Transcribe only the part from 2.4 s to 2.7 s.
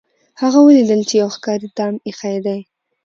دی.